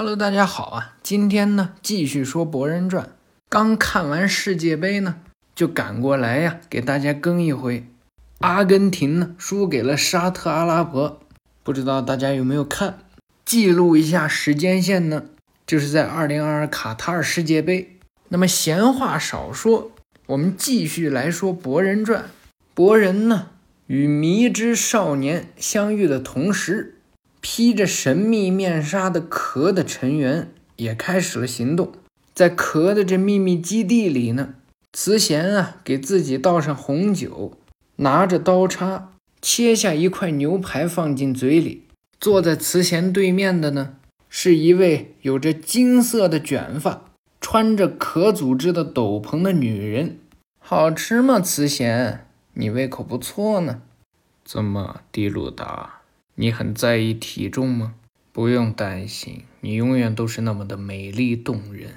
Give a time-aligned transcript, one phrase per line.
[0.00, 0.94] Hello，大家好啊！
[1.02, 3.04] 今天呢，继续说《博人传》。
[3.48, 5.16] 刚看完世界杯呢，
[5.56, 7.84] 就赶过来呀，给大家更一回。
[8.38, 11.18] 阿根廷呢，输给了沙特阿拉伯，
[11.64, 13.00] 不知道大家有没有看？
[13.44, 15.24] 记录一下时间线呢，
[15.66, 17.98] 就是在2022卡塔尔世界杯。
[18.28, 19.90] 那么闲话少说，
[20.26, 22.22] 我们继续来说《博人传》。
[22.72, 23.48] 博人呢，
[23.88, 26.97] 与迷之少年相遇的同时。
[27.40, 31.92] 披着神秘面纱的壳的成员也开始了行动，
[32.34, 34.54] 在壳的这秘密基地里呢，
[34.92, 37.52] 慈贤啊给自己倒上红酒，
[37.96, 41.84] 拿着刀叉切下一块牛排放进嘴里。
[42.20, 43.94] 坐在慈贤对面的呢，
[44.28, 47.04] 是一位有着金色的卷发、
[47.40, 50.18] 穿着壳组织的斗篷的女人。
[50.58, 52.26] 好吃吗，慈贤？
[52.54, 53.82] 你胃口不错呢。
[54.44, 55.97] 怎么，迪鲁达？
[56.40, 57.94] 你很在意体重吗？
[58.30, 61.94] 不用担心，你永远都是那么的美丽动人。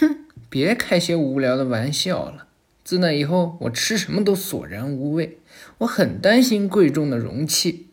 [0.00, 2.46] 哼，别开些无聊的玩笑了。
[2.82, 5.36] 自那以后，我吃什么都索然无味。
[5.78, 7.88] 我很担心贵重的容器。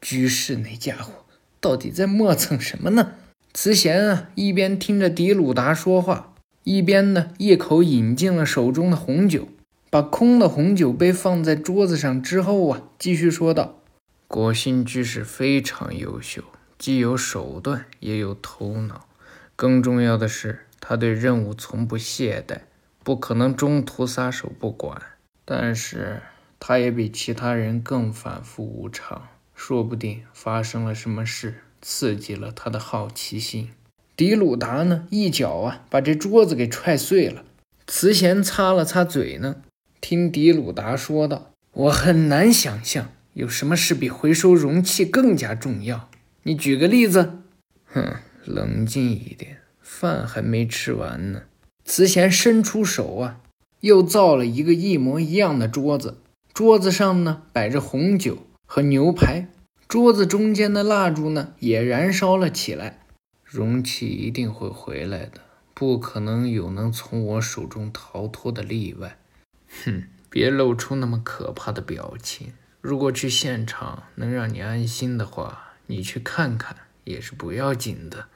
[0.00, 1.24] 居士那家伙
[1.60, 3.14] 到底在磨蹭什么呢？
[3.52, 9.48] 慈贤啊，一边听着迪鲁达说话，一边呢一口饮尽了手中的红酒，
[9.90, 13.80] 把空的红酒杯放在桌子上之后啊，继续说道。
[14.28, 16.42] 国信居士非常优秀，
[16.78, 19.06] 既有手段，也有头脑。
[19.54, 22.62] 更重要的是，他对任务从不懈怠，
[23.04, 25.00] 不可能中途撒手不管。
[25.44, 26.22] 但是，
[26.58, 33.70] 他也比其他人更反复无常，说不定发生了什么事，刺激了他的好奇心。
[34.16, 37.44] 迪鲁达呢，一脚啊，把这桌子给踹碎了。
[37.86, 39.56] 慈贤擦了擦嘴呢，
[40.00, 46.08] 听迪鲁达说道：“我很难想象。”有什么事比回收容器更加重要？
[46.44, 47.42] 你举个例子。
[47.84, 51.42] 哼，冷静一点，饭还没吃完呢。
[51.84, 53.40] 慈贤伸出手啊，
[53.80, 56.16] 又造了一个一模一样的桌子。
[56.54, 59.48] 桌子上呢摆着红酒和牛排，
[59.86, 63.00] 桌子中间的蜡烛呢也燃烧了起来。
[63.44, 65.42] 容器一定会回来的，
[65.74, 69.18] 不可能有能从我手中逃脱的例外。
[69.84, 72.54] 哼，别露出那么可怕的表情。
[72.86, 78.28] 如果去现场能让你安心的话，你去看看也是不要紧的。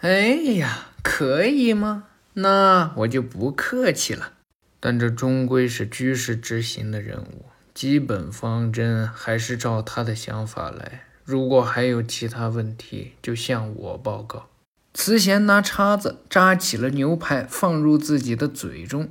[0.00, 2.04] 哎呀，可以吗？
[2.34, 4.34] 那我就不客气了。
[4.78, 11.04] 但这终归是居士执行的任务，基本方针还是照他的想法来。
[11.24, 14.50] 如果还有其他问题，就向我报告。
[14.92, 19.08] 慈贤拿叉子扎起了牛排，放入自己的嘴中。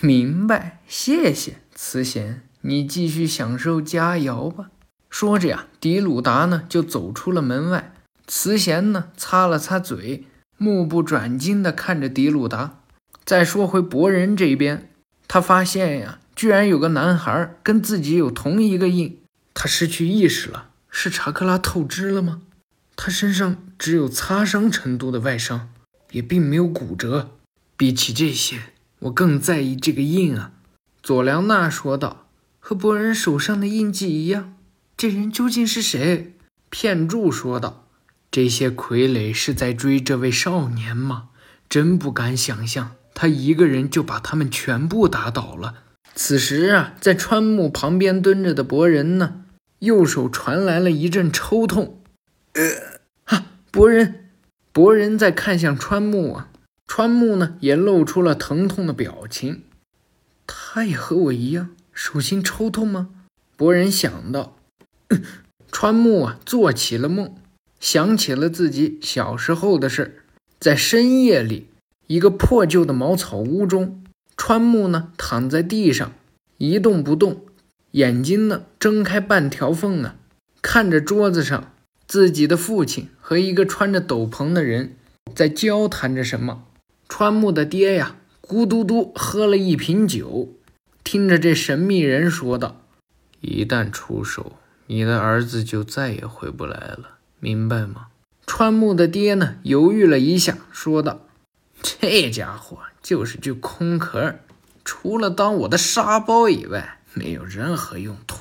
[0.00, 2.42] 明白，谢谢慈贤。
[2.68, 4.70] 你继续享受佳肴吧。
[5.08, 7.94] 说着呀，迪鲁达呢就走出了门外。
[8.26, 10.24] 慈贤呢擦了擦嘴，
[10.58, 12.80] 目不转睛地看着迪鲁达。
[13.24, 14.90] 再说回博人这边，
[15.28, 19.20] 他发现呀，居然有个男孩跟自己有同一个印。
[19.54, 22.42] 他失去意识了，是查克拉透支了吗？
[22.96, 25.68] 他身上只有擦伤程度的外伤，
[26.10, 27.30] 也并没有骨折。
[27.76, 28.58] 比起这些，
[28.98, 30.50] 我更在意这个印啊。
[31.00, 32.25] 佐良娜说道。
[32.68, 34.56] 和博人手上的印记一样，
[34.96, 36.34] 这人究竟是谁？
[36.68, 37.86] 片柱说道
[38.28, 41.28] ：“这些傀儡是在追这位少年吗？
[41.68, 45.84] 真不敢想象，他一个人就把他们全部打倒了。”
[46.16, 49.44] 此时啊，在川木旁边蹲着的博人呢，
[49.78, 52.02] 右手传来了一阵抽痛。
[52.54, 54.30] 呃，哈，博人，
[54.72, 56.48] 博人在看向川木啊，
[56.88, 59.62] 川木呢也露出了疼痛的表情。
[60.48, 61.75] 他也和我一样。
[61.96, 63.08] 手心抽痛吗？
[63.56, 64.54] 博人想到，
[65.72, 67.34] 川木啊，做起了梦，
[67.80, 70.22] 想起了自己小时候的事。
[70.60, 71.68] 在深夜里，
[72.06, 74.04] 一个破旧的茅草屋中，
[74.36, 76.12] 川木呢躺在地上
[76.58, 77.46] 一动不动，
[77.92, 80.16] 眼睛呢睁开半条缝啊，
[80.60, 81.72] 看着桌子上
[82.06, 84.94] 自己的父亲和一个穿着斗篷的人
[85.34, 86.64] 在交谈着什么。
[87.08, 90.52] 川木的爹呀，咕嘟嘟喝了一瓶酒。
[91.06, 92.80] 听着，这神秘人说道
[93.40, 94.56] ：“一旦出手，
[94.88, 98.08] 你的儿子就再也回不来了，明白吗？”
[98.44, 101.20] 川木的爹呢，犹豫了一下，说道
[101.80, 104.34] ：“这家伙就是具空壳，
[104.84, 108.38] 除了当我的沙包以外，没有任何用途。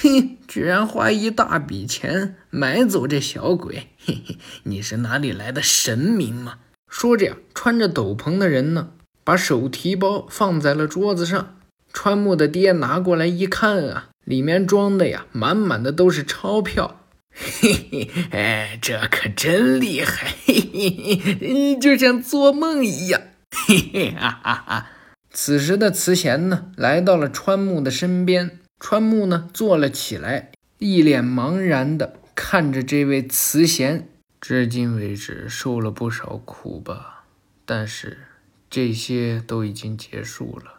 [0.00, 8.90] 嘿，居然花一大笔钱买走这小鬼，嘿嘿，你是哪里来的神明吗？”说着呀，穿着斗篷的人呢，
[9.24, 11.54] 把手提包放在了桌子上。
[11.98, 17.00] 川木的爹拿过来一看啊，里面装的呀，满满的都是钞票。
[17.34, 24.90] 嘿嘿，哎，这可真厉害，嘿嘿嘿，就像做梦一样，嘿嘿哈哈哈。
[25.30, 34.06] 此时的慈贤呢，来到了川木的身边，川木呢坐了起来，一脸茫然的看着这位慈贤。
[34.38, 37.24] 至今为止受了不少苦吧，
[37.64, 38.18] 但是
[38.68, 40.75] 这些都已经结束了。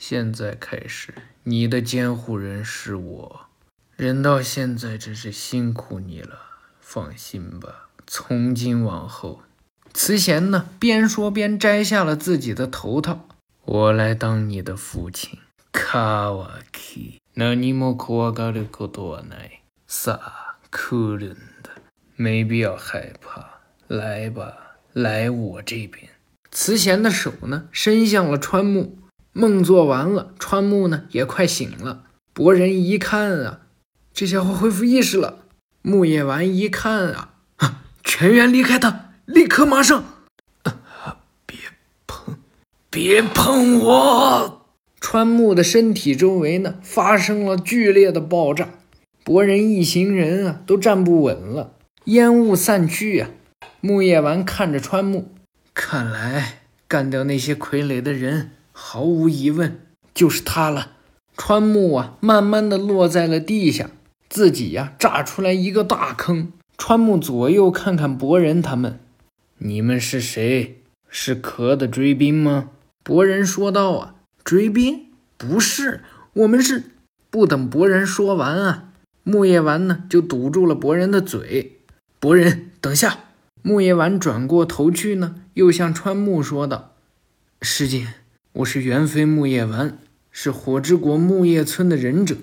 [0.00, 1.14] 现在开始，
[1.44, 3.46] 你的监护人是我。
[3.96, 6.38] 人到现在真是辛苦你了，
[6.80, 9.40] 放心吧，从今往后，
[9.94, 13.26] 慈贤呢边说边摘下了自己的头套，
[13.64, 15.38] 我来当你的父亲。
[15.72, 19.62] 卡瓦基，那你莫怖がることはない。
[19.88, 21.70] さあ、来るんだ。
[22.16, 23.44] 没必要害怕，
[23.88, 26.08] 来吧，来我这边。
[26.50, 28.96] 慈贤的手呢伸向了川木，
[29.33, 32.03] 梦做完了，川木呢也快醒了。
[32.33, 33.61] 博人一看啊。
[34.13, 35.45] 这家伙恢复意识了。
[35.81, 37.33] 木叶丸一看啊，
[38.03, 40.03] 全员离开他，立刻马上！
[41.45, 41.57] 别
[42.05, 42.35] 碰，
[42.89, 44.67] 别碰我！
[44.99, 48.69] 川木的身体周围呢发生了剧烈的爆炸，
[49.23, 51.73] 博人一行人啊都站不稳了。
[52.05, 53.29] 烟雾散去啊，
[53.79, 55.33] 木叶丸看着川木，
[55.73, 58.51] 看来干掉那些傀儡的人，
[58.83, 59.79] 毫无疑问
[60.11, 60.93] 就是他了。
[61.37, 63.91] 川木啊，慢慢的落在了地下。
[64.27, 66.51] 自己呀，炸出来一个大坑。
[66.77, 68.99] 川木左右看看博人他们，
[69.59, 70.81] 你们是谁？
[71.07, 72.71] 是壳的追兵吗？
[73.03, 75.05] 博人说道：“啊，追兵
[75.37, 76.01] 不是，
[76.33, 76.85] 我们是。”
[77.29, 78.89] 不等博人说完啊，
[79.23, 81.77] 木叶丸呢就堵住了博人的嘴。
[82.19, 83.19] 博人，等下！
[83.61, 86.93] 木叶丸转过头去呢，又向川木说道
[87.61, 88.15] ：“师姐，
[88.53, 89.97] 我是元妃木叶丸，
[90.29, 92.35] 是火之国木叶村的忍者。”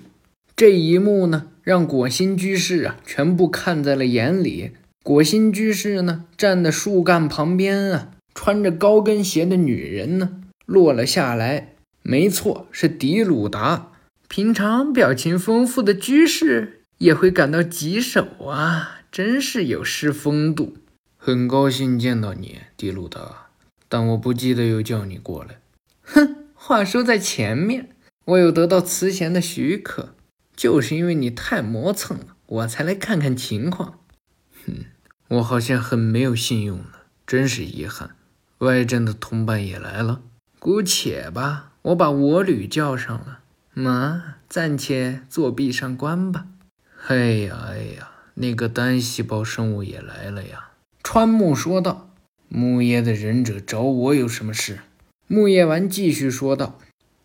[0.57, 4.71] 这一幕呢，让果心居士啊全部看在了眼里。
[5.03, 11.75] 果心居士呢，站在树干旁边啊，穿着高跟鞋的女人呢，落了下来。
[12.01, 13.91] 没错，是迪鲁达。
[14.27, 20.75] 平常表情丰富的居士也会感到棘手啊，真是有失风度。
[21.17, 23.49] 很高兴见到你，迪鲁达，
[23.87, 25.59] 但我不记得有叫你过来。
[26.11, 27.95] 哼，话说在前面，
[28.25, 30.15] 我有得到慈贤的许可。
[30.55, 33.99] 就是因为你太磨蹭了，我才来看看情况。
[34.65, 34.85] 哼，
[35.29, 36.91] 我好像很没有信用呢，
[37.25, 38.15] 真是遗憾。
[38.57, 40.21] 外镇的同伴也来了，
[40.59, 43.39] 姑且吧，我把我旅叫上了。
[43.73, 46.47] 嘛，暂且作壁上观吧。
[47.07, 50.71] 哎呀哎呀，那个单细胞生物也来了呀。
[51.01, 52.13] 川木说道
[52.49, 54.79] ：“木叶的忍者找我有什么事？”
[55.31, 56.79] 木叶丸继续说道：“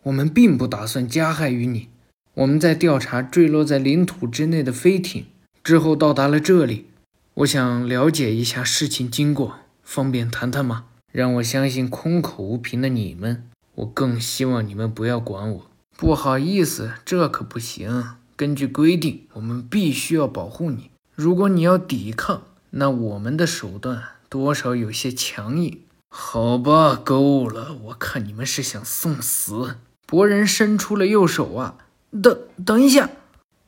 [0.04, 1.88] 我们并不打算加害于你。”
[2.36, 5.24] 我们在调查坠落在领土之内的飞艇，
[5.62, 6.84] 之后到达了这里。
[7.32, 10.84] 我想了解一下事情经过，方便谈谈吗？
[11.12, 13.48] 让我相信空口无凭的你们。
[13.76, 15.70] 我更希望你们不要管我。
[15.96, 18.16] 不好意思，这可不行。
[18.36, 20.90] 根据规定，我们必须要保护你。
[21.14, 25.78] 如果你要抵抗，那我们的手段多少有些强硬。
[26.16, 27.75] 好吧，够了。
[27.87, 29.78] 我看你们是想送死。
[30.06, 31.78] 博人伸出了右手啊。
[32.22, 33.11] 等等一下，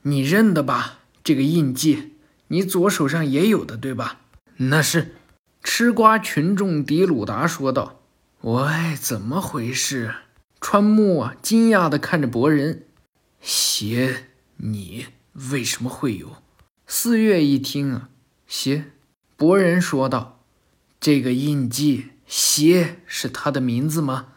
[0.03, 0.99] 你认得吧？
[1.25, 2.13] 这个印记，
[2.47, 4.21] 你左手上也有的，对吧？
[4.55, 5.15] 那是
[5.61, 7.99] 吃瓜群众迪鲁达说道。
[8.39, 10.15] 喂，怎么回事？
[10.61, 12.85] 川木啊，惊讶地看着博人。
[13.41, 15.07] 邪，你
[15.51, 16.37] 为什么会有？
[16.85, 18.09] 四月一听啊，
[18.47, 18.85] 邪，
[19.35, 20.39] 博人说道
[21.01, 24.27] ：“这个印记，邪是他的名字吗？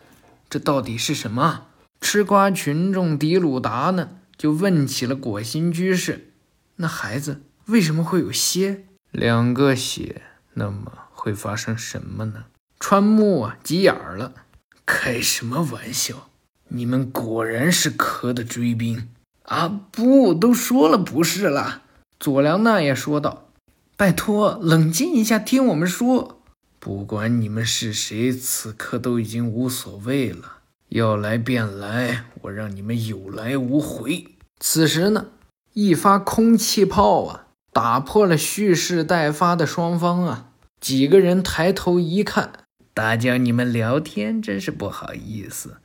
[0.48, 1.66] 这到底是什么？”
[2.00, 6.32] 吃瓜群众迪鲁达呢，就问起了果心居士
[6.76, 8.86] ：“那孩子为什么会有蝎？
[9.10, 10.22] 两个血，
[10.54, 12.44] 那么会发生什么呢？”
[12.80, 14.32] 川木啊，急眼了
[14.86, 16.30] ：“开什么玩笑？
[16.68, 19.08] 你们果然是壳的追兵
[19.42, 19.68] 啊！
[19.90, 21.82] 不，都说了不是了。”
[22.18, 23.48] 佐良娜也说道
[23.98, 26.39] ：“拜托，冷静一下，听我们说。
[26.80, 30.56] 不管你们是谁，此刻都已经无所谓了。”
[30.90, 34.26] 要来便来，我让你们有来无回。
[34.58, 35.28] 此时呢，
[35.72, 40.50] 一发空气炮啊，打破了蓄势待发的双方啊。
[40.80, 45.76] 几个人抬头一看，打搅你们聊天，真是不好意思。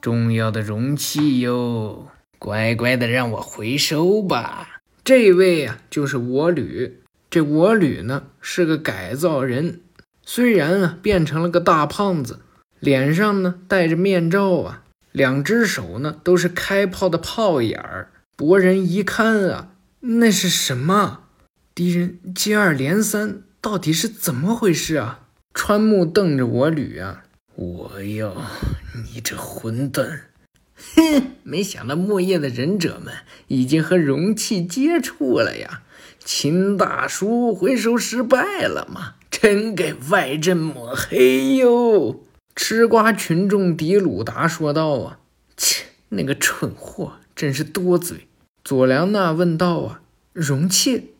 [0.00, 2.08] 重要的容器哟，
[2.38, 4.80] 乖乖的让我回收吧。
[5.04, 7.00] 这位啊，就是我吕。
[7.28, 9.80] 这我吕呢，是个改造人，
[10.26, 12.40] 虽然啊，变成了个大胖子。
[12.80, 18.10] 脸上呢戴着面罩啊，两只手呢都是开炮的炮眼儿。
[18.36, 19.68] 博人一看啊，
[20.00, 21.20] 那是什么？
[21.74, 25.20] 敌人接二连三，到底是怎么回事啊？
[25.54, 28.36] 川木瞪着我吕啊，我要
[28.92, 30.24] 你这混蛋！
[30.96, 33.14] 哼，没想到木叶的忍者们
[33.46, 35.82] 已经和容器接触了呀！
[36.22, 39.14] 秦大叔回收失败了吗？
[39.44, 42.24] 真给外镇抹黑哟！
[42.56, 45.18] 吃瓜群众迪鲁达说道啊，
[45.54, 48.26] 切，那个蠢货真是多嘴。
[48.64, 50.00] 佐良娜问道啊，
[50.32, 51.10] 容器？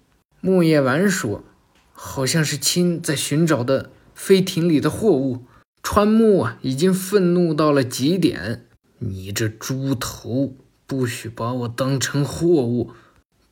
[0.41, 1.45] 木叶丸说，
[1.93, 5.45] 好像是亲在寻找的飞艇里的货物。
[5.83, 8.65] 川木啊，已经愤怒到了极点。
[9.01, 12.93] 你这猪头，不许把我当成货物！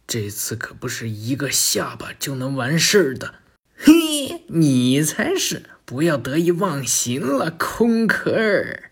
[0.07, 3.35] 这次可不是一个下巴就能完事儿的。
[4.49, 5.65] 你才是！
[5.85, 8.91] 不要得意忘形了，空壳儿。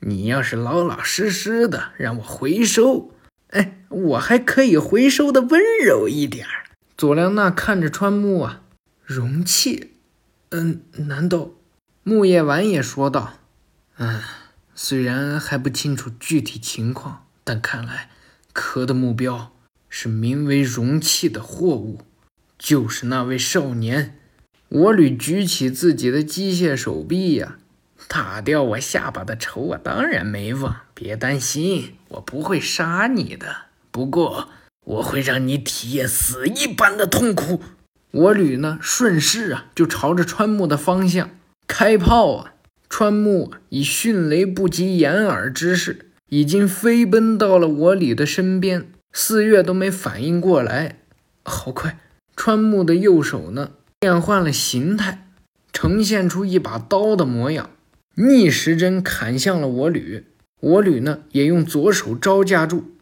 [0.00, 3.12] 你要是老老实实的让我回收，
[3.50, 6.64] 哎，我还可以回收的温柔一点儿。
[6.96, 8.62] 佐良娜看着川木啊，
[9.04, 9.92] 容器，
[10.50, 11.50] 嗯，难道？
[12.02, 13.34] 木叶丸也说道，
[13.98, 14.20] 嗯。
[14.74, 18.08] 虽然还不清楚具体情况，但看来
[18.54, 19.54] 壳的目标
[19.90, 22.00] 是名为容器的货物，
[22.58, 24.19] 就是那位少年。
[24.70, 27.56] 我吕举起自己的机械手臂呀，
[28.06, 30.76] 打掉我下巴的仇我当然没忘。
[30.94, 33.46] 别担心，我不会杀你的，
[33.90, 34.48] 不过
[34.84, 37.60] 我会让你体验死一般的痛苦。
[38.12, 41.30] 我吕呢，顺势啊，就朝着川木的方向
[41.66, 42.54] 开炮啊。
[42.88, 48.88] 川木以迅雷不及掩耳之势，已经飞奔到了我李的身边。
[49.12, 51.00] 四月都没反应过来，
[51.42, 51.98] 好快！
[52.36, 53.70] 川木的右手呢，
[54.00, 55.28] 变换了形态，
[55.74, 57.68] 呈现出一把刀的模样，
[58.14, 60.24] 逆时针砍向了我吕。
[60.60, 62.96] 我吕呢，也用左手招架住。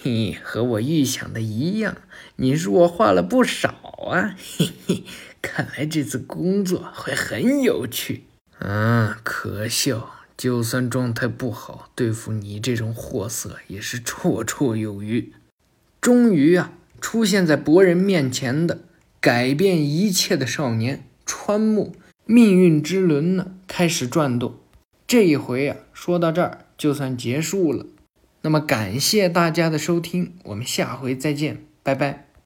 [0.00, 1.96] 嘿，和我预想的一样，
[2.36, 3.70] 你弱化了不少
[4.12, 4.36] 啊！
[4.38, 5.02] 嘿嘿，
[5.42, 8.22] 看来这次工作会很有趣。
[8.60, 10.12] 嗯，可笑！
[10.36, 15.32] 就算状态不好，对付你这种货色也是绰绰有余。
[16.00, 18.82] 终于啊，出现在博人面前的
[19.24, 21.94] 改变一切的少年川木，
[22.26, 24.56] 命运之轮呢开始转动。
[25.06, 27.86] 这一回啊，说到这儿就算结束了。
[28.42, 32.33] 那么感谢大家的收听，我们下回再见，拜拜。